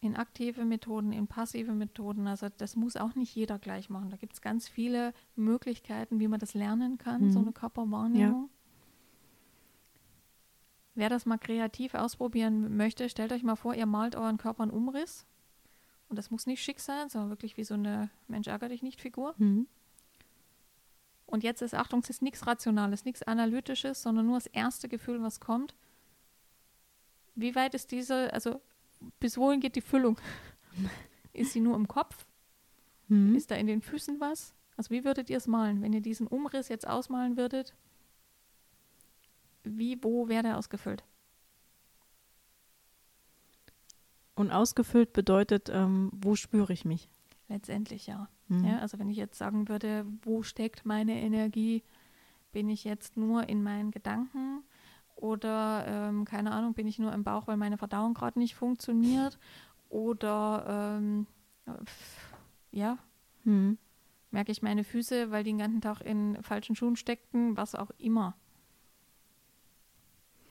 [0.00, 2.26] In aktive Methoden, in passive Methoden.
[2.26, 4.10] Also das muss auch nicht jeder gleich machen.
[4.10, 7.46] Da gibt es ganz viele Möglichkeiten, wie man das lernen kann, so Mhm.
[7.46, 8.48] eine Körperwahrnehmung.
[10.94, 14.72] Wer das mal kreativ ausprobieren möchte, stellt euch mal vor, ihr malt euren Körper einen
[14.72, 15.26] Umriss.
[16.08, 19.00] Und das muss nicht schick sein, sondern wirklich wie so eine Mensch ärger dich nicht
[19.00, 19.34] Figur.
[19.38, 19.66] Mhm.
[21.26, 25.22] Und jetzt ist, Achtung, es ist nichts Rationales, nichts Analytisches, sondern nur das erste Gefühl,
[25.22, 25.76] was kommt.
[27.36, 28.60] Wie weit ist diese, also
[29.18, 30.18] bis wohin geht die Füllung?
[31.32, 32.26] ist sie nur im Kopf?
[33.08, 33.34] Mhm.
[33.34, 34.54] Ist da in den Füßen was?
[34.76, 37.74] Also wie würdet ihr es malen, wenn ihr diesen Umriss jetzt ausmalen würdet?
[39.62, 41.04] Wie, wo wäre der ausgefüllt?
[44.34, 47.10] Und ausgefüllt bedeutet, ähm, wo spüre ich mich?
[47.48, 48.28] Letztendlich ja.
[48.48, 48.64] Mhm.
[48.64, 48.78] ja.
[48.78, 51.82] Also wenn ich jetzt sagen würde, wo steckt meine Energie,
[52.52, 54.62] bin ich jetzt nur in meinen Gedanken
[55.20, 59.38] oder ähm, keine Ahnung, bin ich nur im Bauch, weil meine Verdauung gerade nicht funktioniert
[59.88, 61.26] oder ähm,
[62.72, 62.98] ja,
[63.44, 63.78] Hm.
[64.30, 67.90] merke ich meine Füße, weil die den ganzen Tag in falschen Schuhen steckten, was auch
[67.98, 68.36] immer.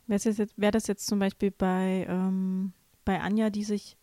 [0.08, 2.74] Wäre das, jetzt, wär das jetzt zum Beispiel bei, ähm,
[3.06, 3.96] bei Anja, die sich,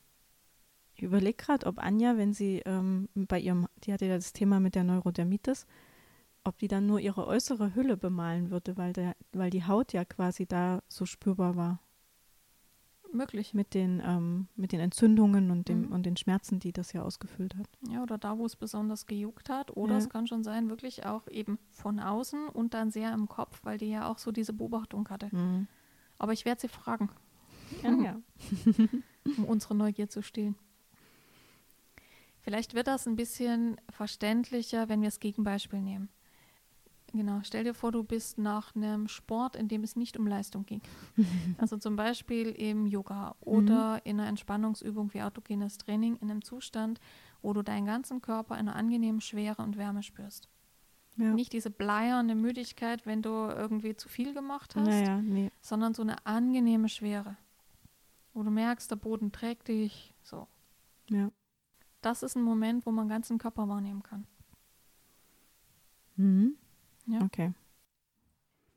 [0.95, 4.61] ich überlege gerade, ob Anja, wenn sie ähm, bei ihrem, die hatte ja das Thema
[4.61, 5.67] mit der Neurodermitis,
[6.47, 10.05] ob die dann nur ihre äußere Hülle bemalen würde, weil, der, weil die Haut ja
[10.05, 11.81] quasi da so spürbar war
[13.13, 13.55] Möglich.
[13.55, 15.93] mit den, ähm, mit den Entzündungen und, dem, Mhm.
[15.93, 17.69] und den Schmerzen, die das ja ausgefüllt hat.
[17.89, 19.77] Ja, oder da, wo es besonders gejuckt hat.
[19.77, 19.99] Oder Ja.
[19.99, 23.79] es kann schon sein, wirklich auch eben von außen und dann sehr im Kopf, weil
[23.79, 25.35] die ja auch so diese Beobachtung hatte.
[25.35, 25.67] Mhm.
[26.19, 27.11] Aber ich werde sie fragen,
[27.83, 28.21] Ja, ja.
[29.39, 30.57] um unsere Neugier zu stillen.
[32.41, 36.09] Vielleicht wird das ein bisschen verständlicher, wenn wir das Gegenbeispiel nehmen.
[37.17, 40.67] Genau, stell dir vor, du bist nach einem Sport, in dem es nicht um Leistung
[40.67, 40.83] ging.
[41.59, 47.01] Also zum Beispiel im Yoga oder in einer Entspannungsübung wie autogenes Training in einem Zustand,
[47.43, 50.49] wo du deinen ganzen Körper in einer angenehmen Schwere und Wärme spürst.
[51.17, 51.33] ja.
[51.33, 55.51] Nicht diese bleierne Müdigkeit, wenn du irgendwie zu viel gemacht hast, Naja, nee.
[55.63, 57.37] sondern so eine angenehme Schwere,
[58.35, 60.13] wo du merkst, der Boden trägt dich.
[60.23, 60.47] So,
[61.09, 61.31] Ja.
[62.03, 64.27] das ist ein Moment, wo man ganzen Körper wahrnehmen kann.
[66.17, 66.57] Mhm.
[67.07, 67.21] Ja.
[67.23, 67.53] Okay.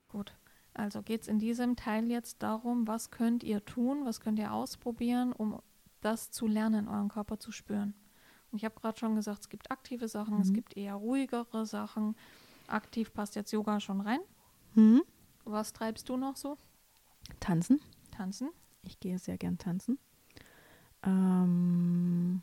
[0.10, 0.36] Gut.
[0.74, 4.54] Also geht es in diesem Teil jetzt darum, was könnt ihr tun, was könnt ihr
[4.54, 5.62] ausprobieren, um
[6.02, 7.94] das zu lernen, euren Körper zu spüren.
[8.52, 10.54] Und ich habe gerade schon gesagt, es gibt aktive Sachen, es Mhm.
[10.54, 12.16] gibt eher ruhigere Sachen.
[12.68, 14.20] Aktiv passt jetzt Yoga schon rein.
[14.76, 15.04] Mhm.
[15.44, 16.58] Was treibst du noch so?
[17.40, 17.80] Tanzen.
[18.12, 18.50] Tanzen.
[18.84, 20.00] Ich gehe sehr gern tanzen.
[21.04, 22.42] Ähm,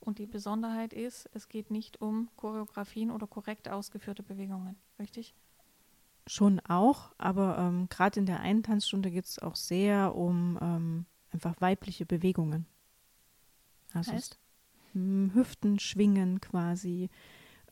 [0.00, 4.76] Und die Besonderheit ist, es geht nicht um Choreografien oder korrekt ausgeführte Bewegungen.
[4.98, 5.34] Richtig?
[6.26, 11.06] schon auch, aber ähm, gerade in der einen Tanzstunde geht es auch sehr um ähm,
[11.32, 12.66] einfach weibliche Bewegungen.
[13.94, 14.34] Also Heißt?
[14.34, 17.10] es- m, Hüften schwingen quasi,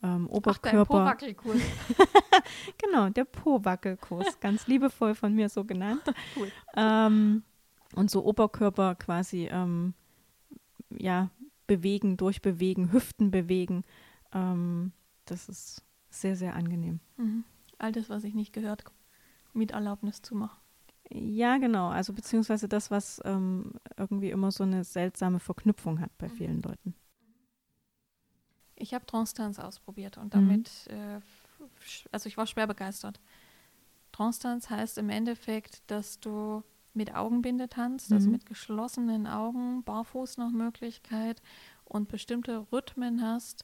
[0.03, 0.85] ähm, Ach, dein Oberkörper.
[0.85, 1.61] Po-Wackelkurs.
[2.77, 6.01] Genau, der Po-Wackelkurs, ganz liebevoll von mir so genannt.
[6.35, 6.51] Cool.
[6.75, 7.43] Ähm,
[7.95, 9.93] und so Oberkörper quasi, ähm,
[10.89, 11.29] ja,
[11.69, 13.83] bewegen, durchbewegen, Hüften bewegen.
[14.33, 14.91] Ähm,
[15.25, 16.99] das ist sehr, sehr angenehm.
[17.17, 17.45] Mhm.
[17.77, 18.83] All das, was ich nicht gehört,
[19.53, 20.59] mit Erlaubnis zu machen.
[21.11, 21.87] Ja, genau.
[21.89, 26.31] Also beziehungsweise das, was ähm, irgendwie immer so eine seltsame Verknüpfung hat bei Mhm.
[26.31, 26.93] vielen Leuten.
[28.75, 30.29] Ich habe Trance-Tanz ausprobiert und Mhm.
[30.31, 33.19] damit, äh, f- also ich war schwer begeistert.
[34.11, 36.63] Trance-Tanz heißt im Endeffekt, dass du
[36.99, 38.33] mit Augenbinde tanzt, also Mhm.
[38.33, 41.41] mit geschlossenen Augen, barfuß nach Möglichkeit
[41.85, 43.63] und bestimmte Rhythmen hast.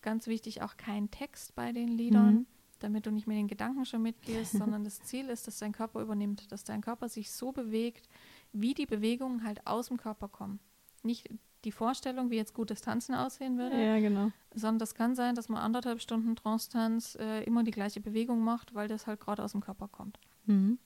[0.00, 2.46] Ganz wichtig auch kein Text bei den Liedern, Mhm.
[2.80, 6.00] damit du nicht mit den Gedanken schon mitgehst, sondern das Ziel ist, dass dein Körper
[6.00, 8.08] übernimmt, dass dein Körper sich so bewegt,
[8.52, 10.58] wie die Bewegungen halt aus dem Körper kommen.
[11.02, 11.28] Nicht
[11.64, 14.30] die Vorstellung, wie jetzt gutes Tanzen aussehen würde, Ja, genau.
[14.54, 18.74] sondern das kann sein, dass man anderthalb Stunden Trance-Tanz äh, immer die gleiche Bewegung macht,
[18.74, 20.18] weil das halt gerade aus dem Körper kommt.
[20.46, 20.78] Mhm.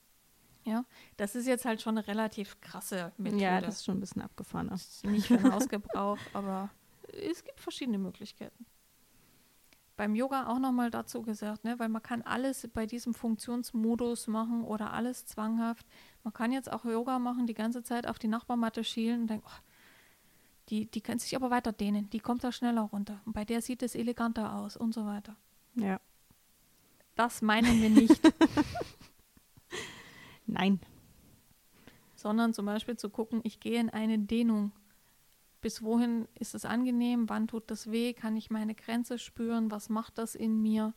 [0.63, 0.85] Ja,
[1.17, 3.41] das ist jetzt halt schon eine relativ krasse Methode.
[3.41, 4.73] Ja, das ist schon ein bisschen abgefahrener.
[4.73, 6.69] ist nicht für den Hausgebrauch, aber
[7.11, 8.65] es gibt verschiedene Möglichkeiten.
[9.97, 14.63] Beim Yoga auch nochmal dazu gesagt, ne, weil man kann alles bei diesem Funktionsmodus machen
[14.63, 15.85] oder alles zwanghaft.
[16.23, 19.45] Man kann jetzt auch Yoga machen, die ganze Zeit auf die Nachbarmatte schielen und denken,
[19.47, 19.59] oh,
[20.69, 23.21] die, die kann sich aber weiter dehnen, die kommt da schneller runter.
[23.25, 25.35] Und bei der sieht es eleganter aus und so weiter.
[25.75, 25.99] Ja.
[27.15, 28.19] Das meinen wir nicht,
[30.51, 30.79] Nein.
[32.15, 34.71] sondern zum Beispiel zu gucken, ich gehe in eine Dehnung.
[35.61, 37.29] Bis wohin ist es angenehm?
[37.29, 38.13] Wann tut das weh?
[38.13, 39.71] Kann ich meine Grenze spüren?
[39.71, 40.93] Was macht das in mir,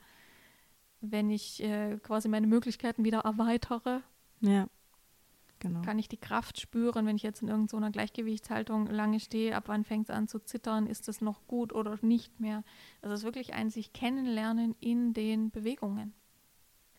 [1.01, 4.01] wenn ich äh, quasi meine Möglichkeiten wieder erweitere?
[4.41, 4.67] Ja.
[5.61, 5.81] Genau.
[5.83, 9.57] Kann ich die Kraft spüren, wenn ich jetzt in irgendeiner Gleichgewichtshaltung lange stehe?
[9.57, 10.87] Ab wann fängt es an zu zittern?
[10.87, 12.65] Ist es noch gut oder nicht mehr?
[13.01, 16.13] Also es ist wirklich ein sich kennenlernen in den Bewegungen.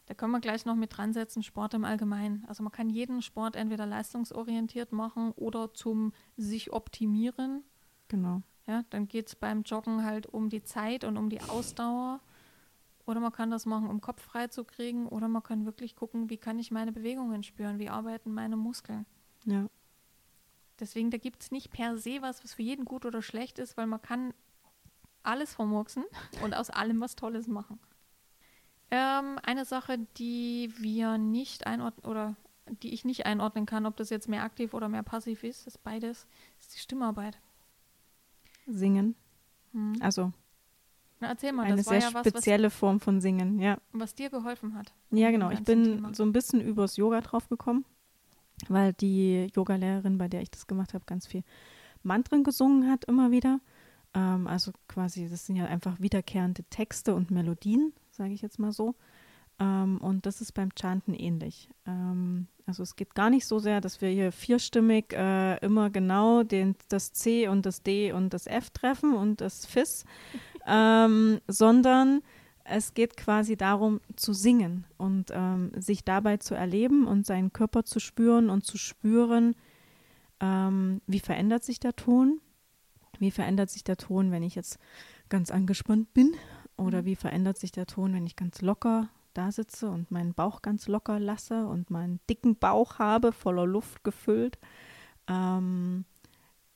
[0.08, 2.46] Da können wir gleich noch mit dran setzen, Sport im Allgemeinen.
[2.48, 7.64] Also man kann jeden Sport entweder leistungsorientiert machen oder zum sich optimieren.
[8.08, 8.42] Genau.
[8.68, 12.20] Ja, dann geht es beim Joggen halt um die Zeit und um die Ausdauer.
[13.06, 15.08] Oder man kann das machen, um Kopf frei zu kriegen.
[15.08, 17.80] Oder man kann wirklich gucken, wie kann ich meine Bewegungen spüren?
[17.80, 19.06] Wie arbeiten meine Muskeln?
[19.46, 19.68] Ja.
[20.80, 23.78] Deswegen, da gibt es nicht per se was, was für jeden gut oder schlecht ist,
[23.78, 24.34] weil man kann
[25.24, 26.04] alles vermurksen
[26.44, 27.80] und aus allem was Tolles machen.
[28.96, 32.36] Ähm, eine Sache, die wir nicht einordnen oder
[32.82, 35.84] die ich nicht einordnen kann, ob das jetzt mehr aktiv oder mehr passiv ist, ist
[35.84, 36.28] beides,
[36.60, 37.38] ist die Stimmarbeit.
[38.66, 39.16] Singen.
[39.74, 39.98] Hm.
[40.00, 40.32] Also
[41.20, 43.78] Na, erzähl mal, Eine sehr ja was, was, spezielle Form von Singen, ja.
[43.92, 44.94] was dir geholfen hat.
[45.12, 45.52] Ja, genau.
[45.52, 46.14] Ich bin Thema.
[46.14, 47.84] so ein bisschen übers Yoga drauf gekommen,
[48.70, 51.44] weil die Yogalehrerin, bei der ich das gemacht habe, ganz viel
[52.02, 53.60] Mantren gesungen hat, immer wieder.
[54.14, 58.72] Ähm, also quasi, das sind ja einfach wiederkehrende Texte und Melodien, sage ich jetzt mal
[58.72, 58.96] so.
[59.60, 61.70] Ähm, und das ist beim Chanten ähnlich.
[61.86, 66.44] Ähm, also es geht gar nicht so sehr, dass wir hier vierstimmig äh, immer genau
[66.44, 70.04] den, das C und das D und das F treffen und das Fis,
[70.68, 72.22] ähm, sondern
[72.66, 77.84] es geht quasi darum zu singen und ähm, sich dabei zu erleben und seinen Körper
[77.84, 79.56] zu spüren und zu spüren,
[80.40, 82.42] ähm, wie verändert sich der Ton,
[83.20, 84.80] wie verändert sich der Ton, wenn ich jetzt
[85.30, 86.36] ganz angespannt bin
[86.78, 87.06] oder Mhm.
[87.06, 90.88] wie verändert sich der Ton, wenn ich ganz locker da sitze und meinen Bauch ganz
[90.88, 94.58] locker lasse und meinen dicken Bauch habe, voller Luft gefüllt.
[95.28, 96.06] Ähm,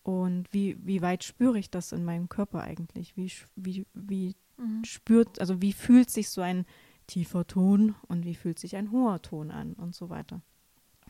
[0.04, 3.16] und wie, wie weit spüre ich das in meinem Körper eigentlich?
[3.16, 4.84] Wie, wie, wie Mhm.
[4.84, 6.66] spürt, also wie fühlt sich so ein
[7.08, 10.42] tiefer Ton und wie fühlt sich ein hoher Ton an und so weiter.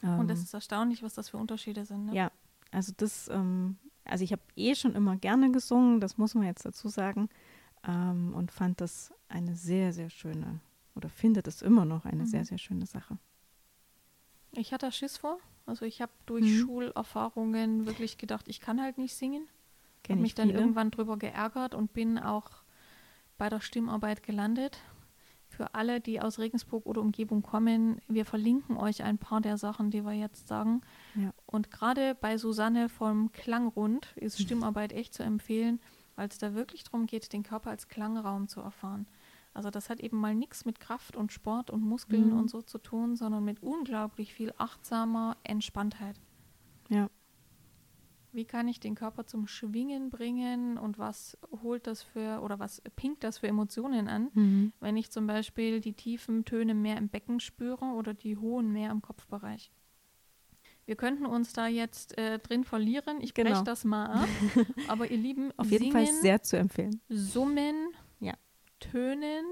[0.04, 2.06] Und es Ähm, ist erstaunlich, was das für Unterschiede sind.
[2.06, 2.16] Ne?
[2.16, 2.32] ja,
[2.72, 6.64] also das, ähm, also ich habe eh schon immer gerne gesungen, das muss man jetzt
[6.64, 7.28] dazu sagen,
[7.88, 10.60] ähm, und fand das eine sehr, sehr schöne,
[10.96, 12.28] oder finde das immer noch eine Mhm.
[12.28, 13.18] sehr, sehr schöne Sache.
[14.54, 15.38] Ich hatte Schiss vor.
[15.66, 16.62] Also ich habe durch Mhm.
[16.66, 19.44] Schulerfahrungen wirklich gedacht, ich kann halt nicht singen.
[19.44, 20.60] Habe Kenne mich ich dann viele.
[20.60, 22.50] irgendwann drüber geärgert und bin auch
[23.38, 24.80] bei der Stimmarbeit gelandet.
[25.48, 29.92] Für alle, die aus Regensburg oder Umgebung kommen, wir verlinken euch ein paar der Sachen,
[29.92, 30.82] die wir jetzt sagen.
[31.16, 31.32] Ja.
[31.46, 35.80] Und gerade bei Susanne vom Klangrund ist Stimmarbeit echt zu empfehlen,
[36.20, 39.08] weil es da wirklich darum geht, den Körper als Klangraum zu erfahren.
[39.54, 42.38] Also das hat eben mal nichts mit Kraft und Sport und Muskeln Mhm.
[42.38, 46.20] und so zu tun, sondern mit unglaublich viel achtsamer Entspanntheit.
[46.90, 47.10] Ja.
[48.34, 52.82] Wie kann ich den Körper zum Schwingen bringen und was holt das für oder was
[52.98, 54.74] pinkt das für Emotionen an, Mhm.
[54.82, 58.92] wenn ich zum Beispiel die tiefen Töne mehr im Becken spüre oder die hohen mehr
[58.92, 59.72] im Kopfbereich?
[60.90, 63.22] Wir könnten uns da jetzt äh, drin verlieren.
[63.22, 63.62] Ich breche Genau.
[63.62, 64.28] das mal ab.
[64.88, 67.00] Aber ihr Lieben, Auf jeden singen, Fall sehr zu empfehlen.
[67.10, 68.34] Summen, Ja.
[68.80, 69.46] Tönen,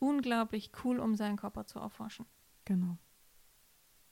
[0.00, 2.26] unglaublich cool, um seinen Körper zu erforschen.
[2.64, 2.96] Genau.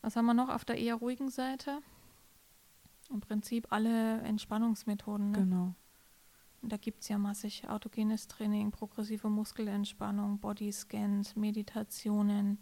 [0.03, 1.81] Was haben wir noch auf der eher ruhigen Seite?
[3.11, 5.33] Im Prinzip alle Entspannungsmethoden.
[5.33, 5.39] Ne?
[5.39, 5.75] Genau.
[6.63, 12.61] Und Da gibt es ja massig autogenes Training, progressive Muskelentspannung, Bodyscans, Meditationen.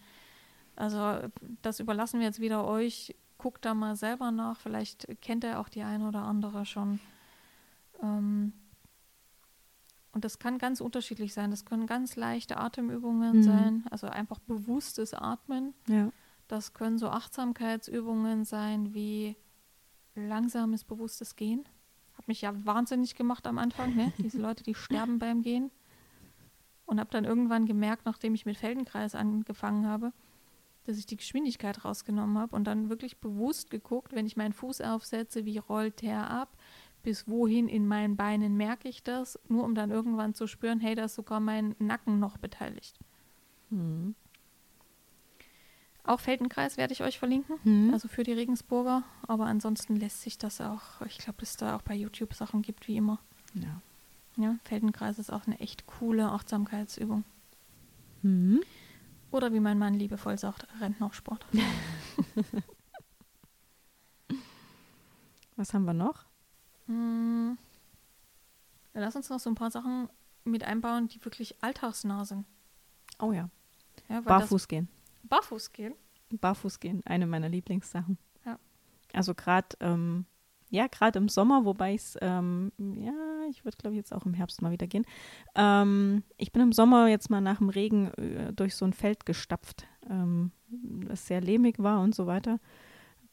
[0.74, 1.28] Also
[1.60, 3.14] das überlassen wir jetzt wieder euch.
[3.38, 4.58] Guckt da mal selber nach.
[4.58, 7.00] Vielleicht kennt ihr auch die eine oder andere schon.
[8.02, 8.52] Ähm,
[10.12, 11.50] und das kann ganz unterschiedlich sein.
[11.50, 13.42] Das können ganz leichte Atemübungen Mhm.
[13.42, 15.74] sein, also einfach bewusstes Atmen.
[15.88, 16.10] Ja.
[16.46, 19.36] Das können so Achtsamkeitsübungen sein wie
[20.14, 21.64] langsames, bewusstes Gehen.
[22.16, 24.12] Hat mich ja wahnsinnig gemacht am Anfang, ne?
[24.18, 25.70] Diese Leute, die sterben beim Gehen.
[26.86, 30.12] Und habe dann irgendwann gemerkt, nachdem ich mit Feldenkreis angefangen habe,
[30.84, 34.80] dass ich die Geschwindigkeit rausgenommen habe und dann wirklich bewusst geguckt, wenn ich meinen Fuß
[34.82, 36.56] aufsetze, wie rollt der ab,
[37.02, 40.94] bis wohin in meinen Beinen merke ich das, nur um dann irgendwann zu spüren, hey,
[40.94, 42.98] da ist sogar mein Nacken noch beteiligt.
[43.70, 44.14] Mhm.
[46.06, 47.56] Auch Feldenkreis werde ich euch verlinken.
[47.64, 47.92] Mhm.
[47.94, 49.04] Also für die Regensburger.
[49.26, 52.62] Aber ansonsten lässt sich das auch, ich glaube, dass es da auch bei YouTube Sachen
[52.62, 53.18] gibt, wie immer.
[53.54, 53.80] ja.
[54.36, 57.22] Ja, Feldenkreis ist auch eine echt coole Achtsamkeitsübung.
[58.22, 58.62] Mhm.
[59.34, 61.44] Oder wie mein Mann liebevoll sagt, Rentnersport.
[65.56, 66.24] Was haben wir noch?
[66.86, 67.58] Hm.
[68.92, 70.08] Lass uns noch so ein paar Sachen
[70.44, 72.46] mit einbauen, die wirklich alltagsnah sind.
[73.18, 73.50] Oh ja.
[74.08, 74.88] Ja, Barfuß gehen.
[75.24, 75.96] Barfuß gehen.
[76.30, 78.18] Barfuß gehen, eine meiner Lieblingssachen.
[78.44, 78.60] Ja.
[79.12, 80.26] Also gerade, ähm,
[80.74, 83.12] ja, gerade im Sommer, wobei ich es, ähm, ja,
[83.48, 85.06] ich würde glaube ich jetzt auch im Herbst mal wieder gehen.
[85.54, 89.24] Ähm, ich bin im Sommer jetzt mal nach dem Regen äh, durch so ein Feld
[89.26, 92.58] gestapft, ähm, das sehr lehmig war und so weiter.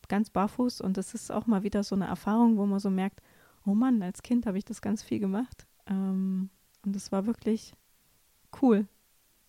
[0.08, 3.22] Ganz barfuß und das ist auch mal wieder so eine Erfahrung, wo man so merkt,
[3.66, 5.68] oh Mann, als Kind habe ich das ganz viel gemacht.
[5.88, 6.50] Ähm,
[6.86, 7.74] und es war wirklich
[8.62, 8.88] cool.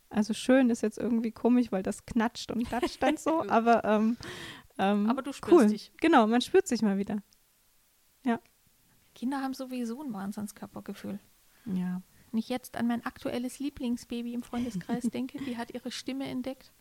[0.08, 4.18] Also schön ist jetzt irgendwie komisch, weil das knatscht und klatscht dann so, aber ähm,
[4.78, 5.66] ähm, Aber du spürst cool.
[5.68, 5.92] dich.
[6.00, 7.22] Genau, man spürt sich mal wieder.
[9.14, 11.20] Kinder haben sowieso ein Wahnsinnskörpergefühl.
[11.66, 12.02] Ja.
[12.30, 16.72] Wenn ich jetzt an mein aktuelles Lieblingsbaby im Freundeskreis denke, die hat ihre Stimme entdeckt.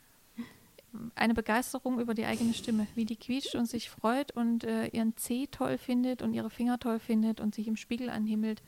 [1.15, 5.15] Eine Begeisterung über die eigene Stimme, wie die quietscht und sich freut und äh, ihren
[5.15, 8.61] Zeh toll findet und ihre Finger toll findet und sich im Spiegel anhimmelt.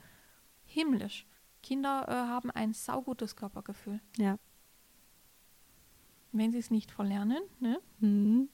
[0.65, 1.25] Himmlisch.
[1.61, 3.99] Kinder äh, haben ein saugutes Körpergefühl.
[4.17, 4.37] Ja.
[6.31, 8.49] Wenn sie es nicht verlernen, ne, Mhm.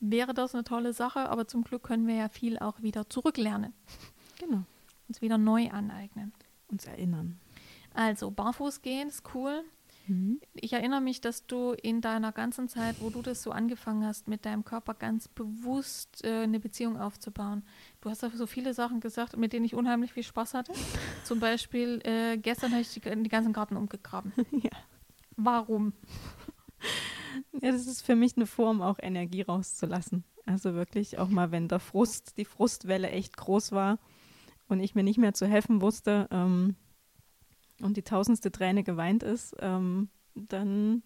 [0.00, 3.72] wäre das eine tolle Sache, aber zum Glück können wir ja viel auch wieder zurücklernen,
[4.38, 4.64] Genau.
[5.08, 6.32] uns wieder neu aneignen.
[6.68, 7.38] Uns erinnern.
[7.94, 9.64] Also, barfuß gehen ist cool.
[10.08, 10.40] Mhm.
[10.54, 14.28] Ich erinnere mich, dass du in deiner ganzen Zeit, wo du das so angefangen hast,
[14.28, 17.62] mit deinem Körper ganz bewusst äh, eine Beziehung aufzubauen.
[18.00, 20.72] Du hast so viele Sachen gesagt, mit denen ich unheimlich viel Spaß hatte.
[21.24, 24.32] Zum Beispiel, äh, gestern habe ich die, die ganzen Garten umgegraben.
[24.52, 24.70] Ja.
[25.36, 25.92] Warum?
[27.60, 30.24] Ja, das ist für mich eine Form, auch Energie rauszulassen.
[30.46, 33.98] Also wirklich auch mal, wenn der Frust, die Frustwelle echt groß war
[34.68, 36.76] und ich mir nicht mehr zu helfen wusste ähm,
[37.80, 41.02] und die tausendste Träne geweint ist, ähm, dann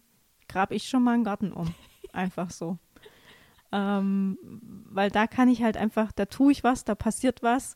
[0.47, 1.73] grab ich schon mal einen Garten um.
[2.13, 2.77] Einfach so.
[3.71, 4.37] Ähm,
[4.89, 7.75] weil da kann ich halt einfach, da tue ich was, da passiert was,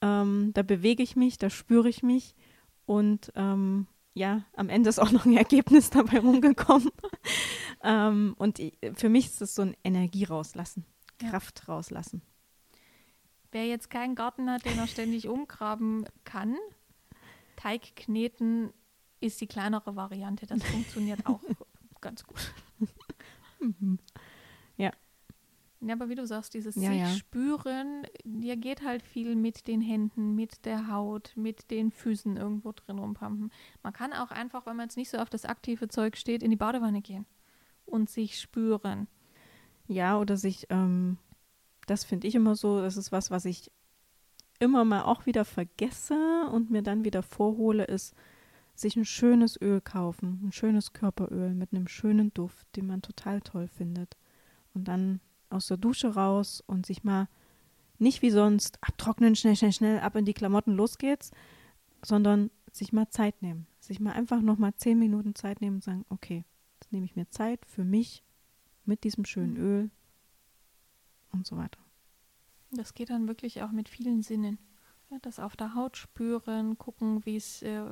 [0.00, 2.36] ähm, da bewege ich mich, da spüre ich mich
[2.86, 6.90] und ähm, ja, am Ende ist auch noch ein Ergebnis dabei rumgekommen.
[7.82, 8.60] ähm, und
[8.94, 10.84] für mich ist es so ein Energie rauslassen.
[11.18, 12.22] Kraft rauslassen.
[13.52, 16.56] Wer jetzt keinen Garten hat, den er ständig umgraben kann,
[17.56, 18.72] Teig kneten
[19.20, 20.46] ist die kleinere Variante.
[20.46, 21.40] Das funktioniert auch
[22.00, 22.52] ganz gut.
[25.84, 27.08] Ja, aber wie du sagst, dieses Ja, sich ja.
[27.08, 32.70] spüren, dir geht halt viel mit den Händen, mit der Haut, mit den Füßen irgendwo
[32.70, 33.50] drin rumpampen.
[33.82, 36.50] Man kann auch einfach, wenn man jetzt nicht so auf das aktive Zeug steht, in
[36.50, 37.26] die Badewanne gehen
[37.84, 39.08] und sich spüren.
[39.88, 41.18] Ja, oder sich, ähm,
[41.86, 43.70] das finde ich immer so, das ist was, was ich
[44.58, 48.14] immer mal auch wieder vergesse und mir dann wieder vorhole, ist,
[48.74, 53.40] sich ein schönes Öl kaufen, ein schönes Körperöl mit einem schönen Duft, den man total
[53.40, 54.16] toll findet.
[54.74, 57.28] Und dann aus der Dusche raus und sich mal
[57.98, 61.30] nicht wie sonst abtrocknen, schnell, schnell, schnell, ab in die Klamotten, los geht's,
[62.04, 63.66] sondern sich mal Zeit nehmen.
[63.80, 67.28] Sich mal einfach nochmal zehn Minuten Zeit nehmen und sagen, okay, jetzt nehme ich mir
[67.28, 68.24] Zeit für mich
[68.84, 69.60] mit diesem schönen Mhm.
[69.60, 69.90] Öl
[71.32, 71.78] und so weiter.
[72.70, 74.58] Das geht dann wirklich auch mit vielen Sinnen.
[75.10, 77.82] Ja, das auf der Haut spüren, gucken, wie es, äh,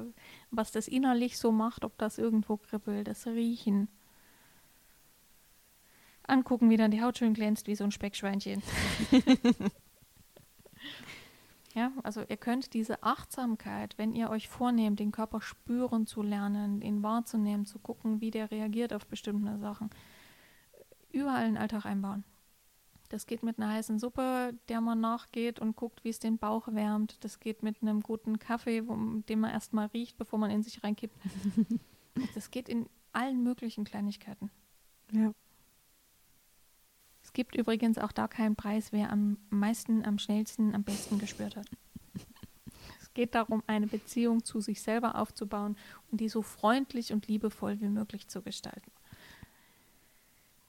[0.50, 3.88] was das innerlich so macht, ob das irgendwo kribbelt, das Riechen.
[6.22, 8.62] Angucken, wie dann die Haut schön glänzt, wie so ein Speckschweinchen.
[11.74, 16.80] ja, also ihr könnt diese Achtsamkeit, wenn ihr euch vornehmt, den Körper spüren zu lernen,
[16.80, 19.90] ihn wahrzunehmen, zu gucken, wie der reagiert auf bestimmte Sachen,
[21.12, 22.24] überall in den Alltag einbauen.
[23.10, 26.68] Das geht mit einer heißen Suppe, der man nachgeht und guckt, wie es den Bauch
[26.68, 27.22] wärmt.
[27.24, 28.94] Das geht mit einem guten Kaffee, wo,
[29.28, 31.16] den man erstmal riecht, bevor man in sich reinkippt.
[32.36, 34.48] das geht in allen möglichen Kleinigkeiten.
[35.10, 35.32] Ja.
[37.20, 41.56] Es gibt übrigens auch da keinen Preis, wer am meisten, am schnellsten, am besten gespürt
[41.56, 41.66] hat.
[43.00, 45.76] Es geht darum, eine Beziehung zu sich selber aufzubauen
[46.12, 48.92] und die so freundlich und liebevoll wie möglich zu gestalten.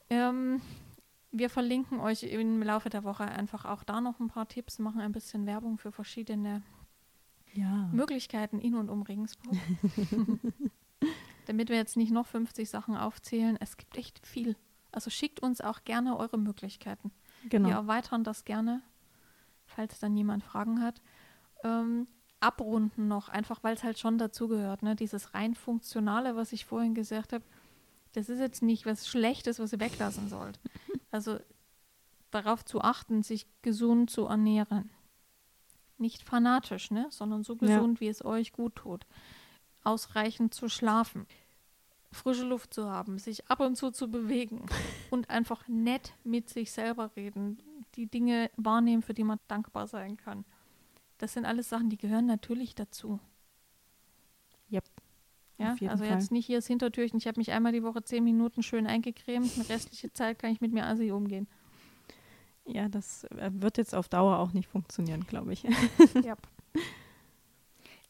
[0.09, 0.59] Ähm,
[1.31, 5.01] wir verlinken euch im Laufe der Woche einfach auch da noch ein paar Tipps, machen
[5.01, 6.61] ein bisschen Werbung für verschiedene
[7.53, 7.89] Ja.
[7.93, 9.55] Möglichkeiten in und um Regensburg.
[11.47, 14.55] Damit wir jetzt nicht noch 50 Sachen aufzählen, es gibt echt viel.
[14.91, 17.11] Also schickt uns auch gerne eure Möglichkeiten.
[17.49, 17.69] Genau.
[17.69, 18.81] Wir erweitern das gerne,
[19.65, 21.01] falls dann jemand Fragen hat.
[21.63, 22.07] Ähm,
[22.39, 24.83] abrunden noch, einfach weil es halt schon dazugehört.
[24.83, 24.95] Ne?
[24.95, 27.43] Dieses rein funktionale, was ich vorhin gesagt habe,
[28.13, 30.59] das ist jetzt nicht was Schlechtes, was ihr weglassen sollt.
[31.13, 31.39] Also
[32.29, 34.89] darauf zu achten, sich gesund zu ernähren.
[35.97, 37.07] Nicht fanatisch, ne?
[37.09, 37.59] sondern so Ja.
[37.59, 39.05] gesund, wie es euch gut tut.
[39.83, 41.27] Ausreichend zu schlafen,
[42.13, 44.65] frische Luft zu haben, sich ab und zu zu bewegen
[45.11, 47.61] und einfach nett mit sich selber reden,
[47.95, 50.45] die Dinge wahrnehmen, für die man dankbar sein kann.
[51.17, 53.19] Das sind alles Sachen, die gehören natürlich dazu.
[54.71, 54.85] Yep,
[55.61, 56.13] Ja, auf jeden also Fall.
[56.13, 59.55] jetzt nicht hier das Hintertürchen, ich habe mich einmal die Woche zehn Minuten schön eingecremt,
[59.55, 61.47] die restliche Zeit kann ich mit mir assi umgehen.
[62.65, 65.63] Ja, das äh, wird jetzt auf Dauer auch nicht funktionieren, glaube ich.
[66.23, 66.35] ja.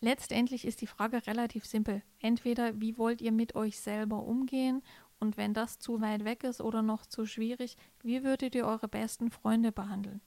[0.01, 2.01] Letztendlich ist die Frage relativ simpel.
[2.19, 4.81] Entweder, wie wollt ihr mit euch selber umgehen?
[5.19, 8.87] Und wenn das zu weit weg ist oder noch zu schwierig, wie würdet ihr eure
[8.87, 10.19] besten Freunde behandeln?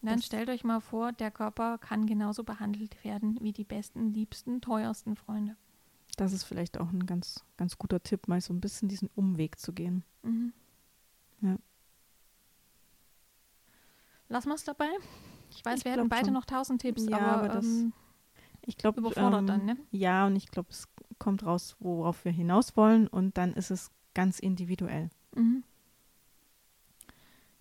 [0.00, 4.12] Dann Das- stellt euch mal vor, der Körper kann genauso behandelt werden wie die besten,
[4.14, 5.56] liebsten, teuersten Freunde.
[6.16, 9.58] Das ist vielleicht auch ein ganz, ganz guter Tipp, mal so ein bisschen diesen Umweg
[9.58, 10.04] zu gehen.
[10.22, 10.52] Mhm.
[11.40, 11.56] Ja.
[14.28, 14.88] Lassen wir es dabei?
[15.50, 16.34] Ich weiß, Ich wir hätten beide schon.
[16.34, 17.92] noch tausend Tipps, Ja, aber, aber das ähm,
[18.66, 19.76] Ich glaube, Überfordert dann, ne?
[19.90, 20.88] Ja, und ich glaube, es
[21.18, 25.10] kommt raus, worauf wir hinaus wollen und dann ist es ganz individuell.
[25.34, 25.62] Mhm.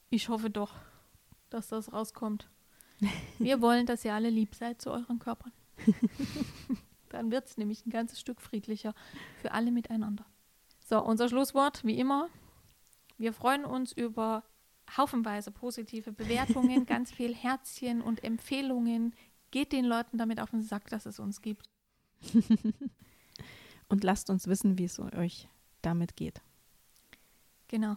[0.09, 0.73] Ich hoffe doch,
[1.49, 2.49] dass das rauskommt.
[3.39, 5.51] Wir wollen, dass ihr alle lieb seid zu euren Körpern.
[7.09, 8.93] Dann wird es nämlich ein ganzes Stück friedlicher
[9.41, 10.25] für alle miteinander.
[10.85, 12.29] So, unser Schlusswort, wie immer.
[13.17, 14.43] Wir freuen uns über
[14.95, 19.13] haufenweise positive Bewertungen, ganz viel Herzchen und Empfehlungen.
[19.51, 21.69] Geht den Leuten damit auf den Sack, dass es uns gibt.
[23.89, 25.47] Und lasst uns wissen, wie es euch
[25.81, 26.41] damit geht.
[27.67, 27.95] Genau.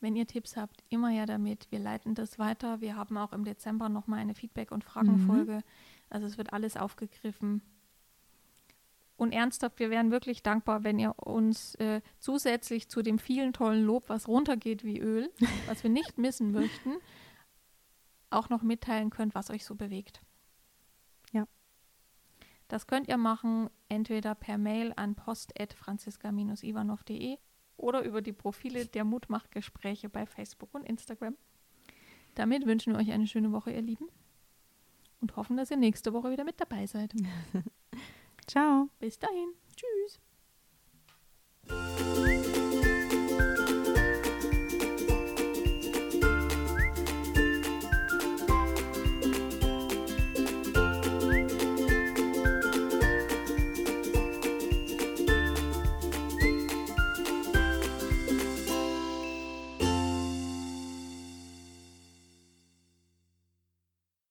[0.00, 1.70] Wenn ihr Tipps habt, immer ja damit.
[1.70, 2.80] Wir leiten das weiter.
[2.80, 5.56] Wir haben auch im Dezember nochmal eine Feedback- und Fragenfolge.
[5.56, 5.62] Mhm.
[6.10, 7.62] Also es wird alles aufgegriffen.
[9.16, 13.84] Und ernsthaft, wir wären wirklich dankbar, wenn ihr uns äh, zusätzlich zu dem vielen tollen
[13.84, 15.30] Lob, was runtergeht wie Öl,
[15.66, 16.96] was wir nicht missen möchten,
[18.30, 20.22] auch noch mitteilen könnt, was euch so bewegt.
[21.32, 21.46] Ja.
[22.68, 27.36] Das könnt ihr machen, entweder per Mail an post.franziska-ivanov.de
[27.76, 31.36] oder über die Profile der Mutmachgespräche bei Facebook und Instagram.
[32.34, 34.08] Damit wünschen wir euch eine schöne Woche, ihr Lieben.
[35.20, 37.14] Und hoffen, dass ihr nächste Woche wieder mit dabei seid.
[38.52, 38.90] Ciao.
[39.00, 39.54] Bis dahin.
[39.74, 40.20] Tschüss.